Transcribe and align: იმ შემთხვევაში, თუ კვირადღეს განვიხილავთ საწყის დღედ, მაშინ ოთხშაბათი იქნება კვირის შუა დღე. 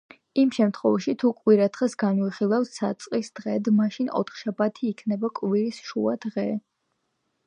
იმ 0.43 0.51
შემთხვევაში, 0.57 1.13
თუ 1.23 1.29
კვირადღეს 1.41 1.95
განვიხილავთ 2.03 2.71
საწყის 2.79 3.29
დღედ, 3.41 3.69
მაშინ 3.81 4.09
ოთხშაბათი 4.21 4.89
იქნება 4.93 5.31
კვირის 5.41 5.83
შუა 5.91 6.15
დღე. 6.27 6.47